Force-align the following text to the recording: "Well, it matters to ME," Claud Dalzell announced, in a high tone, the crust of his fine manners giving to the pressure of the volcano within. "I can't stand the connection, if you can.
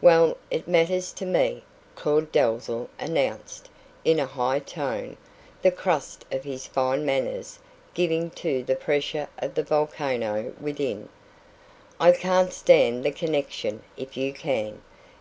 "Well, 0.00 0.36
it 0.50 0.66
matters 0.66 1.12
to 1.12 1.24
ME," 1.24 1.62
Claud 1.94 2.32
Dalzell 2.32 2.88
announced, 2.98 3.68
in 4.04 4.18
a 4.18 4.26
high 4.26 4.58
tone, 4.58 5.16
the 5.62 5.70
crust 5.70 6.24
of 6.32 6.42
his 6.42 6.66
fine 6.66 7.04
manners 7.06 7.60
giving 7.94 8.30
to 8.30 8.64
the 8.64 8.74
pressure 8.74 9.28
of 9.38 9.54
the 9.54 9.62
volcano 9.62 10.52
within. 10.60 11.08
"I 12.00 12.10
can't 12.10 12.52
stand 12.52 13.04
the 13.04 13.12
connection, 13.12 13.84
if 13.96 14.16
you 14.16 14.32
can. 14.32 14.82